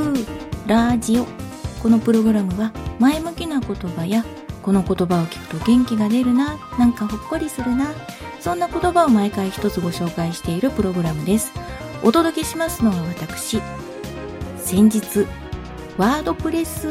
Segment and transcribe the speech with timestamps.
[0.00, 0.14] く
[0.66, 1.26] ラジオ。
[1.82, 4.24] このプログラムは前向きな言葉や
[4.62, 7.86] この言葉を聞くと元気が出るななんかほっこりするな
[8.38, 11.52] そんな言葉を毎回一つご紹介しているプログラムです。
[12.02, 13.60] お届けしますのは私。
[14.58, 15.26] 先日
[15.96, 16.88] ワードプレス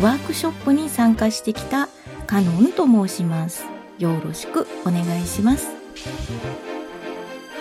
[0.00, 1.88] ワークショップに参加してきた
[2.26, 3.64] カノンと申します。
[3.98, 5.68] よろしくお願いします。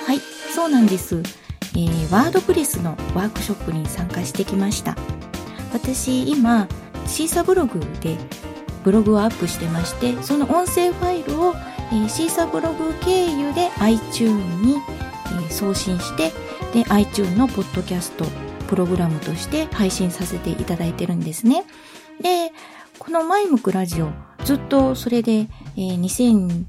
[0.06, 0.20] はい
[0.54, 1.47] そうなんです。
[1.78, 4.96] えー、 WordPress のワークショップに参加してきました。
[5.74, 6.68] 私今
[7.06, 8.18] Seesaa ブログで
[8.84, 11.54] ブログをアップしてましてその音声ファイルを、
[11.92, 16.32] えー、 Seesaa ブログ経由で iTune に、えー、送信して
[16.74, 18.26] で iTune のポッドキャスト
[18.68, 21.64] プログラムとして配信させていただいてるんですね。
[22.22, 22.52] で
[22.98, 24.10] この前向くラジオ
[24.44, 26.66] ずっとそれで、えー、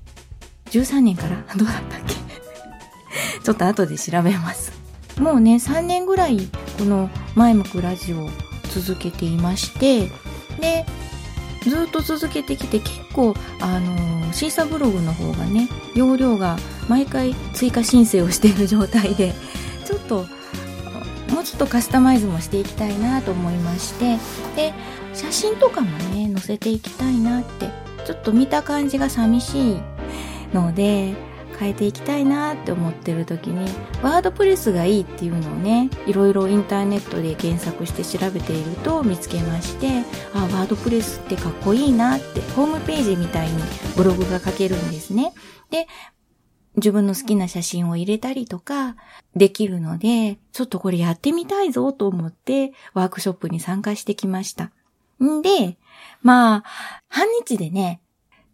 [0.71, 2.15] 2013年から どうだったっけ？
[3.43, 4.78] ちょっと後で調べます。
[5.21, 6.39] もうね3年ぐらい
[6.79, 8.31] この前向くラジオを
[8.71, 10.11] 続けていまして
[10.61, 10.85] で
[11.63, 16.57] ずっと続けてきて結構あのー、 Seesaa ブログの方がね容量が
[16.89, 19.33] 毎回追加申請をしている状態で
[19.85, 20.25] ちょっと
[21.33, 24.17] もうちょっとカスタマイズもしていきたいなと思いまして
[24.57, 24.73] で
[25.15, 27.71] 写真とかもね載せていきたいなって
[28.05, 29.81] ちょっと見た感じが寂しい
[30.55, 31.15] ので
[31.59, 33.71] 変えていきたいなって思ってる時に
[34.03, 43.63] ワードプレスがいいっていうのをねいろいろインターネットで検索して調べていると見つけましてあワードプレスってかっこいいなってホームページみたいに
[43.97, 45.33] ブログが書けるんですね
[45.71, 45.87] で
[46.79, 48.97] 自分の好きな写真を入れたりとか
[49.37, 54.71] できるので、ちょっとこれやってみたいぞと思ってワークショップに参加してきました。
[55.23, 55.77] んで、
[56.23, 56.65] まあ、
[57.09, 58.01] 半日でね、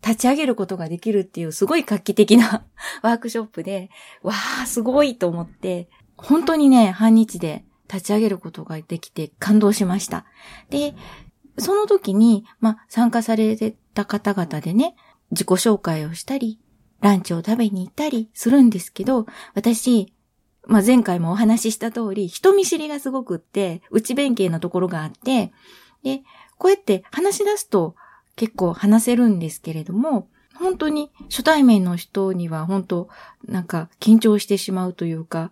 [0.04, 2.66] 立ち上げることができるっていうすごい画期的な
[3.02, 3.90] ワークショップで、
[4.22, 10.26] わー、すごいと思って、本当にね、半日で立ち上げることができて感動しました。
[10.68, 10.94] で、
[11.56, 14.94] その時に、ま、参加されてた方々でね、
[15.30, 16.60] 自己紹介をしたり、
[17.00, 20.12] ランチを食べに行ったりするんですけど、私、
[20.66, 25.52] まあ、前回もお話しした通り、人見知りがすごくって、内弁慶のところがあって、
[26.02, 26.22] で、
[26.58, 27.94] こうやって話し出すと、
[28.36, 33.08] 結構話せるんですけれども、本当に初対面の人には本当
[33.46, 35.50] なんか緊張してしまうというか、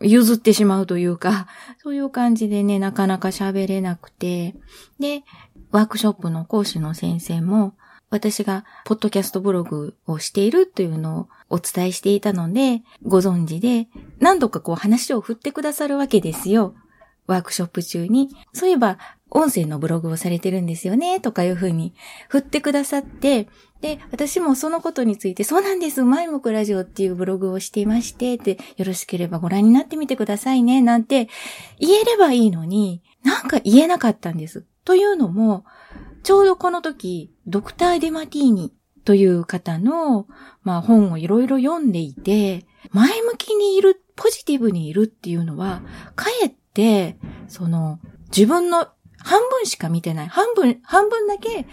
[0.00, 1.46] 譲ってしまうというか、
[1.82, 4.54] そういう感じでね、なかなか喋れなくて、
[4.98, 5.22] で、
[5.70, 7.74] ワークショップの講師の先生も、
[8.10, 13.88] 私がポッドキャストブログをしているというのをお伝えしていたので、ご存知で、
[14.20, 16.74] 何度かこう話を振ってくださるわけですよ。
[17.26, 18.30] ワークショップ中に。
[18.52, 18.98] そういえば、
[19.34, 21.92] 音声のブログをされてるんですよね、とかいうふうに
[22.28, 23.48] 振ってくださって、
[23.80, 31.28] で、私もそのことについて、そうなんです、前くラジオっていうブログをしていまして、で、よろしければご覧になってみてくださいね、なんて
[31.78, 34.64] 言えればいいのに、なんか言えなかったんです。
[34.84, 35.64] というのも、
[36.22, 38.72] ちょうどこの時、ドクター・デマティーニ
[39.04, 40.26] という方の、
[40.62, 45.82] まあ本をいろいろ読んでいて、前向きにいる、ポジティブにいるっていうのは、
[46.14, 47.18] かえって、
[47.48, 48.88] その、自分の
[49.24, 50.28] 半分しか見てない。
[50.28, 51.66] 半分、半分だけ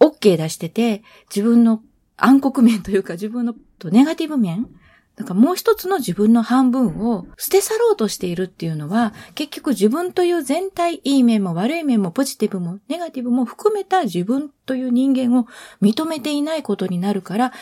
[0.00, 1.82] OK 出してて、自分の
[2.16, 4.68] 暗黒面というか自分のネガティブ面
[5.16, 15.46] なんかもう一つの自分の半分を捨て去ろうとしているっていうのは、結局自分という全体、いい面も悪い面もポジティブもネガティブも含めた自分という人間を
[15.82, 17.52] 認めていないことになるから、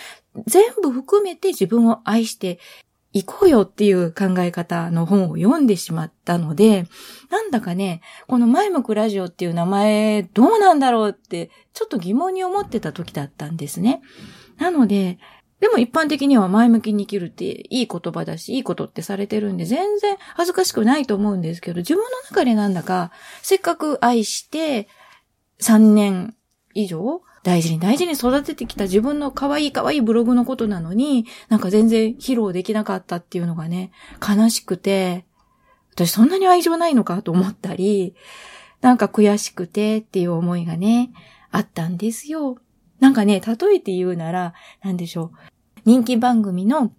[0.46, 2.60] 全部含めて自分を愛して
[3.12, 6.86] 行こうよっていう考え方の本を読んでしまったので、
[7.30, 14.02] なんだかね、この前向くラジオっていう名前どうなんだろうってちょっと疑問に思ってた時だったんですね。
[14.58, 15.18] なので、
[15.58, 23.10] でも一般的には前向きに生きるっていい言葉だし、いいことってされてるんで全然恥ずかしくないと思うんですけど、自分の中でなんだか
[23.42, 24.88] せっかく愛して
[25.60, 26.34] 3年
[26.74, 35.24] 以上大事に大事に育ててきた自分の可愛い可愛いブログのことなのに、なんか全然披露できなかったっていうのがね、悲しくて、
[35.94, 38.14] 私そんなに愛情ないのかと思ったり、
[38.82, 41.10] なんか悔しくてっていう思いがね、
[41.50, 42.58] あったんですよ。
[43.00, 45.38] なんかね、例えて言うなら、なんでしょう。
[45.84, 46.92] 人気番組の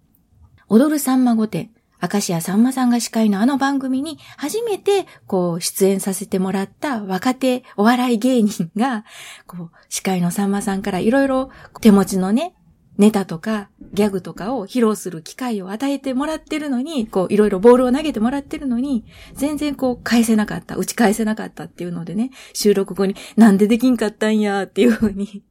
[0.68, 1.68] 踊るさんま御殿。
[2.02, 9.04] 明石家さんまさんが司会のあの番組に初めてこう出演させてもらった若手お笑い芸人が、
[9.46, 11.50] こう司会のさんまさんからいろいろ
[11.80, 12.56] 手持ちのね、
[12.98, 19.04] ネタとかギャグとかを披露する機会を与えてもらってるのに、こういろいろボールを投げてもらってるのに、
[19.34, 25.42] 全然こう返せなかった、打ち返せなかったっていうのでね、収録後になんでできんかったんやっていうふうに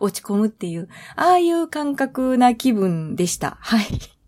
[0.00, 3.58] 落ち込むっていう、ああいう感覚な気分でした。
[3.60, 4.19] はい。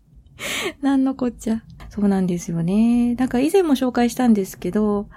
[0.81, 1.63] なんのこっちゃ。
[1.89, 3.15] そうなんですよね。
[3.15, 5.07] なんか以前も紹介したんですけど、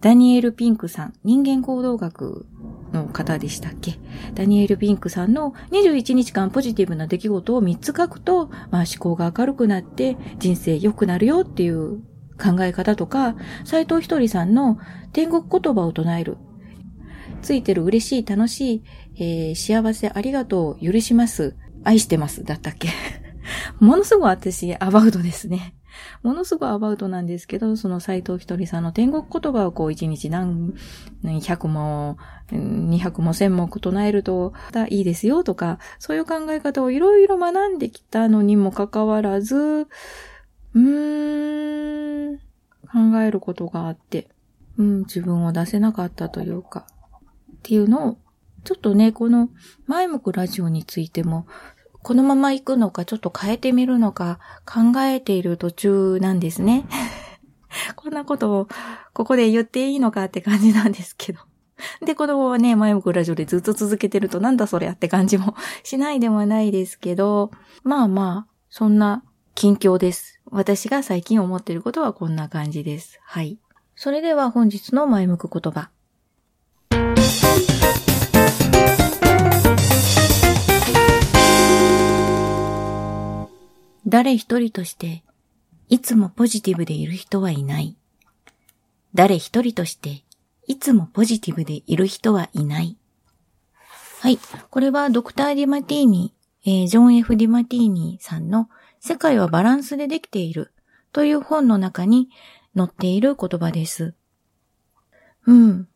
[0.00, 2.46] ダニエル・ピンクさん、人間行動学
[2.92, 3.98] の方でしたっけ？
[4.34, 12.00] ダニエル・ピンクさんの21日間ポジティブな出来事を3つ書くと、まあ思考が明るくなって人生良くなるよっていう
[12.36, 14.78] 考え方とか、斎藤ひとりさんの
[15.12, 16.36] 天国言葉を唱える。
[17.40, 18.82] ついてる嬉しい、楽しい、
[19.16, 22.88] えー、幸せ、ありがとう、許します、愛してます、だったっけ？
[23.80, 25.74] ものすごい私、アバウトですね。
[26.22, 30.74] ものすごいアバウトなんですけど、その斎藤ひとりさんの天国言葉をこう一日何、
[31.42, 32.18] 百も、
[32.50, 34.52] 二百も千も唱えると
[34.88, 44.28] いいですよとか、そういう考え方をいろいろ学んできたのにもかかわらず、うーん、考えることがあって、
[44.76, 46.86] うん、自分を出せなかったというか、
[47.52, 48.18] っていうのを、
[48.64, 49.50] ちょっとね、この
[49.86, 51.46] 前向くラジオについても
[52.04, 56.84] このまま行くのか、ちょっと変えてみるのか、考えている途中なんですね。
[57.96, 58.68] こんなことを、
[59.14, 61.40] ここで言っていいのかって感じなんですけど。
[62.04, 67.50] で、このね、前向くラジオでずっと続けてるとなんだそれやって感じもしないでもないですけど、
[67.84, 69.24] まあまあ、そんな
[69.54, 70.42] 近況です。
[70.50, 73.18] 私が最近思ってることはこんな感じです。
[73.22, 73.58] はい。
[73.96, 75.88] それでは本日の前向く言葉。
[84.14, 85.24] 誰一人として、
[85.88, 87.96] いつもポジティブでいる人はいない。
[89.12, 90.22] 誰一人として、
[90.68, 92.96] いつもポジティブでいる人はいない。
[94.20, 94.38] はい。
[94.70, 96.32] これはドクター・ディマティーニ、
[96.64, 98.68] えー、ジョン・ F・ ディマティーニさんの
[99.00, 100.70] 世界はバランスでできている
[101.10, 102.28] という本の中に
[102.76, 104.14] 載っている言葉です。
[105.44, 105.88] うん。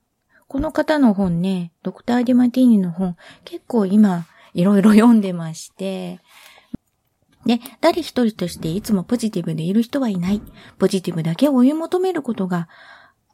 [0.48, 6.18] この方の本ね、ドクター・ディマティーニの本、結構今、いろいろ読んでまして、
[7.48, 10.42] で、誰一人としていつもポジティブでいる人はいない。
[10.78, 12.68] ポジティブだけを追い求めることが、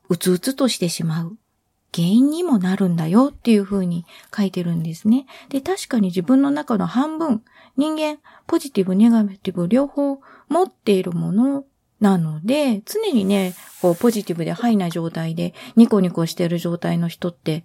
[0.08, 1.37] うつうつとしてしまう。
[1.93, 5.26] 原因にもなるんだよっていう風に書いてるんですね。
[5.49, 7.43] で、確かに自分の中の半分、
[7.76, 11.64] 人間、ポジティブ、ネガティブ両方持っているもの
[11.99, 17.64] なので、常にね、こう、ポジティブでハイな状態で、ニコニコしてる状態の人って、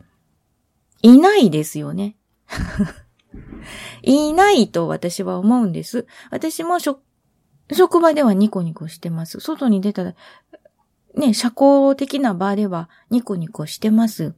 [1.04, 2.16] いないですよね。
[4.02, 6.08] いないと私は思うんです。
[6.32, 7.02] 私も職
[8.00, 9.40] 場ではニコニコしてます。
[9.40, 10.16] 外に出たら、
[11.16, 14.34] ね、社交的な場ではニコニコしてます。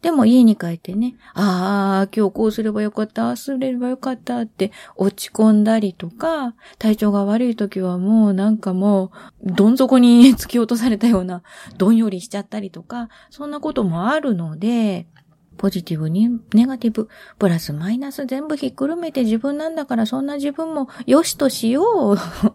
[0.00, 9.10] でも家に帰ってね、ああ、今日こうすればよかった、ああすればよかったって落ち込んだりとか、体調が悪い時はもうなんかも
[9.42, 11.42] う、どん底に突き落とされたような、
[11.78, 15.08] どんよりしちゃったりとか、そんなこともあるので、
[15.58, 17.08] ポジティブに、ネガティブ、
[17.38, 22.52] プラスマイナス全部ひっくるめて自分なんだからそんな自分も良しとしよう っ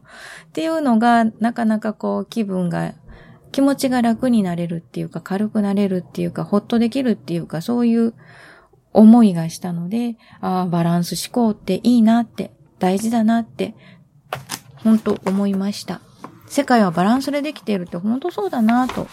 [0.54, 2.94] ていうのが、なかなかこう気分が、
[3.52, 8.14] 気持ちが楽になれるっていうか、軽くなれるっていうか、ほっとできるっていうか、そういう
[8.94, 13.76] 思いがしたので、ああ、バランス思考っていいなって、大事だなって、
[14.84, 16.02] 本当思いました。
[16.48, 19.08] 世界はバランスでできているって本当そうだなと。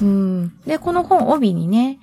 [0.00, 0.58] うん。
[0.66, 2.00] で、この本帯にね、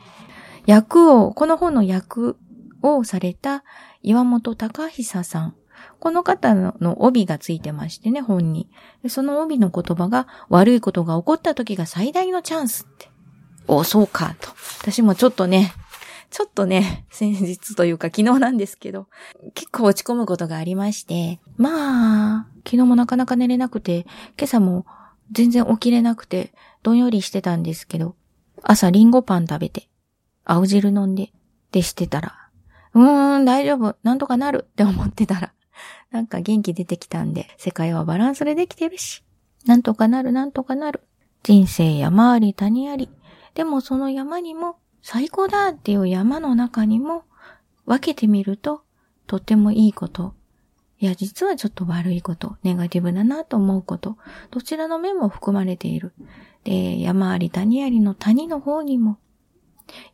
[0.72, 2.38] 役を、この本の役
[2.82, 3.66] をされた
[4.02, 5.56] 岩本隆久さん。
[6.00, 8.70] この方の帯がついてましてね、本に。
[9.10, 13.10] その帯の言葉が、悪いことが起こった時が最大のチャンスって。
[13.68, 14.50] お、そうか、と。
[14.80, 15.74] 私もちょっとね、
[16.30, 19.08] ちょっとね、 先日というか昨日なんですけど、
[19.54, 24.06] 結構落ち込むことがありまして、まあ、昨日もなかなか寝れなくて、
[24.38, 24.86] 今朝も
[25.34, 28.16] 全然起きれなくて、どんよりしてたんですけど、
[28.64, 29.91] 朝リンゴパン食べて、
[30.46, 31.32] 青汁飲んで、
[31.72, 32.50] でしてたら、
[32.94, 35.54] うーん、大丈夫、なんとかなるって思ってたら、
[36.12, 39.24] なんか元気出てきたんで、世界はバランスでできてるし、
[39.66, 41.02] なんとかなる、なんとかなる。
[41.44, 43.10] 人生山あり谷あり。
[43.56, 47.24] でもその山にも、最高だっていう山の中にも、
[47.86, 48.84] 分けてみると、
[49.28, 50.34] とってもいいこと。
[51.00, 54.18] いや、実はちょっと悪いこと、ネガティブだなと思うこと、
[54.52, 56.14] どちらの面も含まれている。
[56.64, 59.18] で、山あり谷ありの谷の方にも、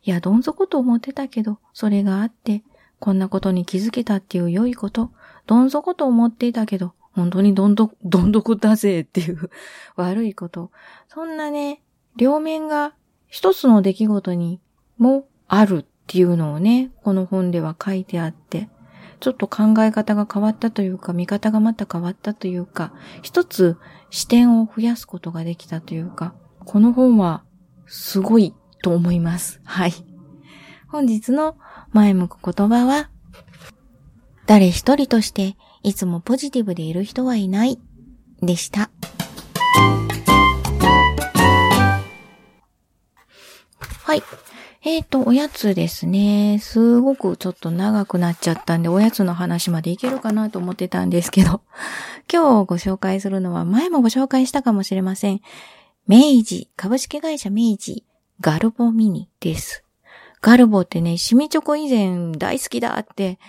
[0.04, 2.62] いや、どん底と思ってたけど、それがあって、
[2.98, 5.12] こんなことに気づけたっていう良いこと、
[5.46, 9.50] どん底と思っていたけど、本当にどんど、どんどこだぜっていう
[9.96, 10.70] 悪いこと。
[11.08, 11.82] そんなね、
[12.16, 12.94] 両面が
[13.26, 14.60] 一つの出来事に
[14.98, 18.68] もあるっていうのをね、この本では書いてあって、
[19.20, 23.76] ちょっと考え方が変わったというか、見方がまた変わったというか、一つ
[24.10, 26.34] 視点を増やすことができたというか、
[26.64, 27.42] この本は
[27.86, 29.60] すごいと思います。
[29.64, 29.92] はい。
[30.88, 31.56] 本日の
[31.92, 33.10] 前向く言葉は、
[34.46, 37.78] 誰一人としていつもポジティブでいる人はいない
[38.40, 38.90] でした。
[44.04, 44.22] はい。
[44.84, 46.58] えっ、ー、と、おやつですね。
[46.62, 51.60] すごくちょっと長くなっちゃったんで、おやつの話までいけるかなと思ってたんですけど、
[52.32, 55.42] 今日ご紹介するのは、前もご紹介したかもしれません。
[56.06, 58.06] 明治、株式会社明治、
[58.40, 59.82] ガルボミニです。
[60.40, 63.40] ガルボってね、シミチョコ以前大好きだって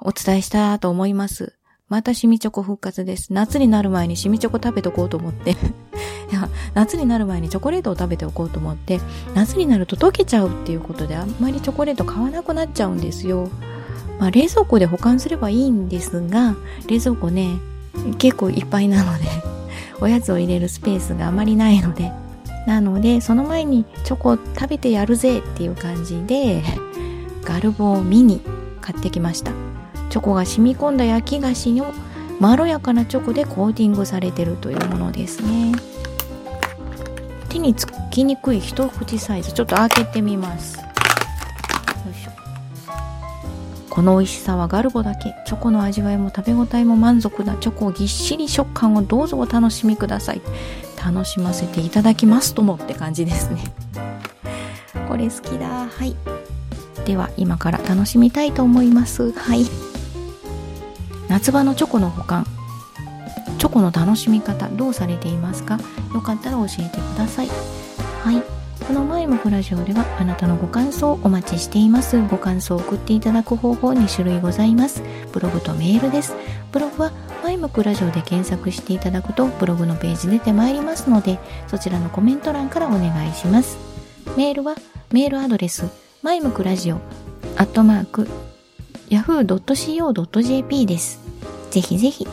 [0.00, 1.52] お伝えしたと思います。
[1.90, 3.34] またシミチョコ復活です。
[3.34, 5.50] 夏になる前にシミチョコ食べとこうと思って
[6.32, 8.98] いや、夏になる前にチョコレートを食べておこうと思って、
[9.34, 13.50] 夏になると溶けちゃうっていうことであんまりチョコレート買わなくなっちゃうんですよ。
[14.18, 16.54] まあ冷蔵庫で保管すればいいんですが、
[16.88, 17.58] 冷蔵庫ね、
[18.16, 19.24] 結構いっぱいなので
[20.00, 22.10] おやつを入れるスペースがあまりないので、
[22.66, 26.62] なので、その前にチョコ食べてやるぜっていう感じで、
[27.42, 28.40] ガルボーミニ
[28.80, 29.52] 買ってきました。
[30.10, 31.92] チョコが染み込んだ焼き菓子の
[32.38, 35.72] まろやかなチョコでコーティングされてるというものですね。
[37.48, 40.78] 手につきにくい一口サイズちょっと開けてみます。
[40.78, 40.84] よ
[42.10, 42.30] いしょ。
[43.88, 45.34] この美味しさはガルボだけ。
[45.46, 50.40] チョコの味わいも食べ応えも満足なチョコぎっしり食感をどうぞお楽しみください。
[51.04, 53.64] 楽しませていただきますともって感じですね。
[55.08, 55.66] これ好きだ。
[55.68, 56.16] はい。
[57.04, 59.32] では今から楽しみたいと思います。
[59.32, 59.66] はい。
[61.28, 62.46] 夏場のチョコの保管。
[63.58, 65.78] チョコの楽しみ方どうされていますか？
[66.14, 67.48] よかったら教えてください。
[68.24, 68.59] はい。
[68.90, 76.34] この前もフラジオではあなたのご感想をお待ちしていますご感想を送っていただく方法2種類ございますブログとメールです
[76.72, 77.12] ブログは
[77.44, 83.78] マイムクラジオで検索していただくとブログのページ出てまいりますのでそちらのコメント欄からお願いします
[84.36, 84.74] メールは
[85.12, 85.88] メールアドレス
[86.22, 86.96] マイムクラジオ
[87.58, 88.28] アットマーク
[89.08, 91.20] yahoo.co.jp です。
[91.70, 92.26] ぜひぜひ、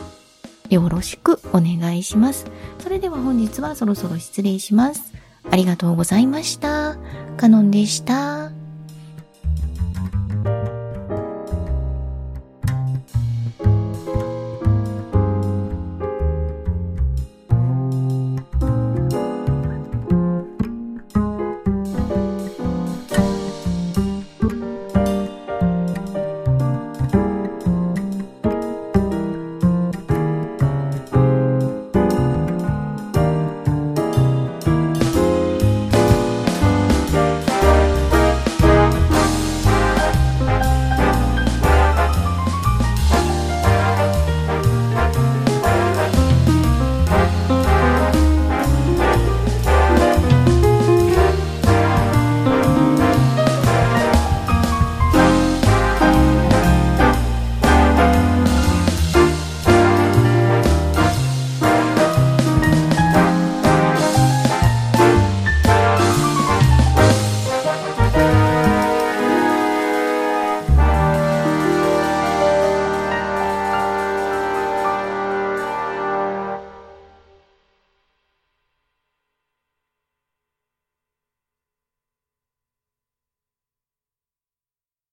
[0.70, 2.46] よろしくお願いします。
[2.78, 5.17] それでは本日はそろそろ失礼します。
[5.50, 6.96] ありがとうございました。
[7.36, 8.37] カノンでした。